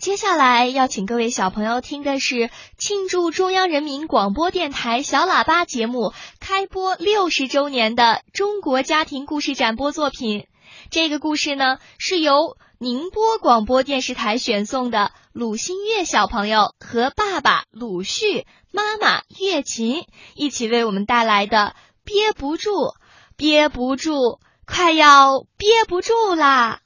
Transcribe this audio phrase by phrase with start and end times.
[0.00, 10.46] 接下来要请各位小朋友听的是庆祝中央人民广播电台小喇叭节目开播六十周年的中国家庭故事展播作品。
[10.90, 21.76] 这个故事呢，是由宁波广播电视台选送的鲁新月小朋友和爸爸鲁旭、妈妈月琴一起为我们带来的。
[22.04, 22.94] 憋不住，
[23.36, 26.80] 憋不住，快要憋不住啦！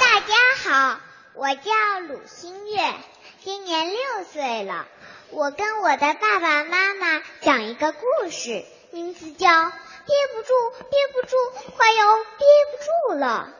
[0.00, 0.34] 大家
[0.70, 1.00] 好，
[1.34, 1.72] 我叫
[2.06, 2.94] 鲁新月，
[3.42, 4.86] 今年六岁了。
[5.30, 10.54] 我跟我的爸爸妈妈讲一个故事，名字叫《憋不住，
[10.88, 11.36] 憋不住，
[11.76, 13.52] 快要憋不住了》。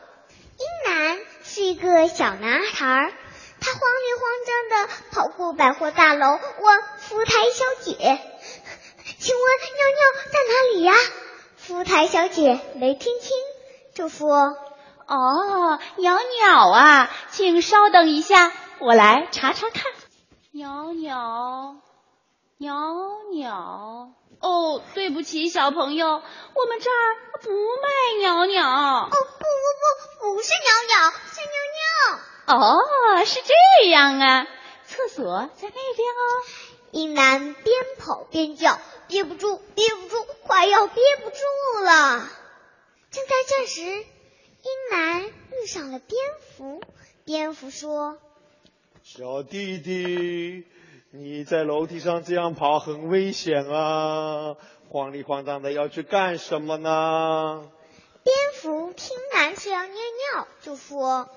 [0.57, 3.13] 英男是一个小男孩，
[3.59, 7.93] 他慌里慌张的跑过百货大楼，问服务台小姐
[9.19, 10.93] ：“请问尿尿在哪里呀？”
[11.59, 13.31] 服务台小姐没听清，
[13.93, 14.55] 就说。
[15.11, 19.83] 哦，袅袅啊，请稍等一下，我来查查看。
[20.53, 21.75] 袅袅，
[22.57, 22.71] 袅
[23.33, 24.13] 袅。
[24.39, 27.03] 哦，对不起，小朋友，我们这儿
[27.41, 27.89] 不卖
[28.21, 28.63] 袅袅。
[28.65, 32.57] 哦，不不不，不是袅袅，是尿尿。
[32.57, 34.47] 哦，是这样啊，
[34.85, 36.23] 厕所在那边哦。
[36.91, 42.29] 一男边跑边叫，憋不住，憋不住，快要憋不住了。
[43.11, 44.05] 正在这时。
[44.63, 46.81] 英男遇上了蝙蝠，
[47.25, 48.19] 蝙蝠说
[49.01, 50.65] ：“小弟弟，
[51.09, 54.55] 你在楼梯上这样跑很危险啊，
[54.89, 57.67] 慌里慌张的要去干什么呢？”
[58.23, 61.27] 蝙蝠听男是要尿尿，就说：“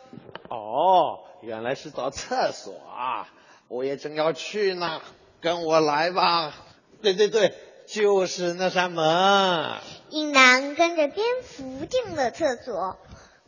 [0.50, 3.32] 哦，原来是找厕所啊，
[3.68, 5.00] 我也正要去呢，
[5.40, 6.54] 跟我来吧。”
[7.00, 7.54] 对对对，
[7.86, 9.78] 就是那扇门。
[10.10, 12.98] 英男跟着蝙蝠进了厕所。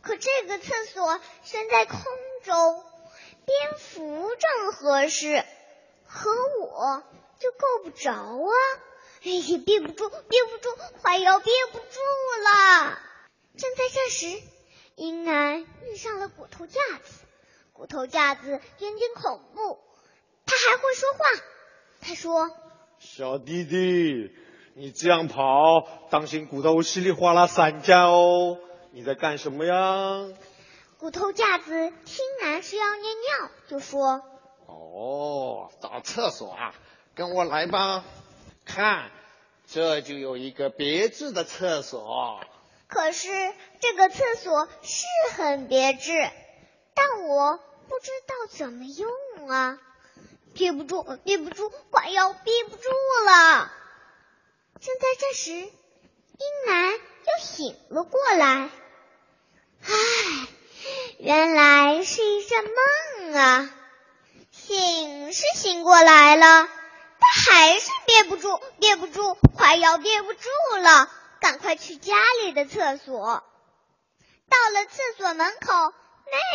[0.06, 2.00] 可这个厕所悬在空
[2.44, 2.84] 中，
[3.44, 5.44] 蝙蝠正合适，
[6.06, 7.02] 和我
[7.40, 8.52] 就够不着啊！
[9.24, 10.68] 哎呀，憋不住，憋不住，
[11.02, 11.84] 快要憋不住
[12.44, 13.00] 了！
[13.58, 14.40] 正在这时，
[14.94, 17.24] 英男遇上了骨头架子，
[17.72, 19.80] 骨头架子有点恐怖，
[20.46, 21.18] 他还会说话。
[22.00, 22.50] 他说
[23.00, 24.30] ：“小弟弟，
[24.74, 28.60] 你这样跑，当心骨头稀里哗啦散架哦。”
[28.96, 30.26] 你在干什么呀？
[30.98, 34.22] 骨头架子听男是要尿尿，就说
[34.64, 36.74] ：“哦，找厕所啊，
[37.14, 38.06] 跟我来吧。
[38.64, 39.10] 看，
[39.66, 42.40] 这就有一个别致的厕所。
[42.88, 43.28] 可是
[43.80, 45.04] 这个厕所是
[45.34, 46.12] 很别致，
[46.94, 47.58] 但我
[47.88, 49.78] 不知道怎么用啊，
[50.54, 52.88] 憋不住，憋不住，快要憋不住
[53.26, 53.70] 了。
[54.80, 55.70] 正在这时，英
[56.66, 58.70] 男又醒了过来。
[61.18, 63.70] 唉，原来是一阵梦啊！
[64.50, 66.68] 醒是醒过来了，
[67.18, 70.48] 但还是憋不住，憋不住，快要憋不住
[70.82, 71.10] 了。
[71.40, 73.42] 赶快去家里的厕所。
[74.48, 75.92] 到了厕所门口，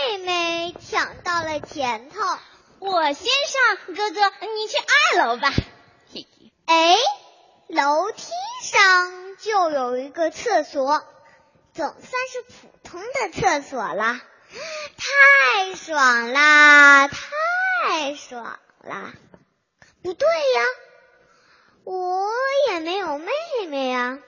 [0.08, 2.20] 妹妹抢到了前头。
[2.80, 5.52] 我先上，哥哥你去二楼吧。
[6.14, 6.52] 嘿嘿。
[6.66, 6.98] 哎，
[7.68, 8.32] 楼梯
[8.64, 11.04] 上就有一个厕所。
[11.74, 14.20] 总算是普通的厕所了，
[15.04, 19.14] 太爽啦，太爽啦！
[20.04, 20.64] 不对呀，
[21.86, 22.30] 我
[22.70, 23.32] 也没有妹
[23.68, 24.20] 妹呀。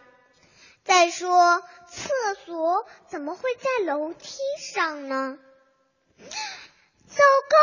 [0.83, 2.09] 再说，厕
[2.45, 5.37] 所怎么会在楼梯上呢？
[6.17, 7.17] 糟
[7.49, 7.55] 糕！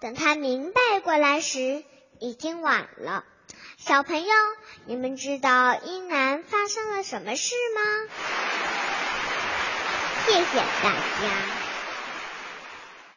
[0.00, 1.82] 等他明白过来时，
[2.20, 3.24] 已经晚了。
[3.78, 4.34] 小朋友，
[4.84, 7.80] 你们知道英男发生了什么事吗？
[10.26, 11.67] 谢谢大家。